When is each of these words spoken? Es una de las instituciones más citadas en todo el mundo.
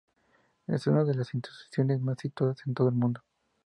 Es 0.65 0.87
una 0.87 1.03
de 1.03 1.13
las 1.13 1.31
instituciones 1.35 1.99
más 2.01 2.17
citadas 2.19 2.57
en 2.65 2.73
todo 2.73 2.89
el 2.89 2.95
mundo. 2.95 3.21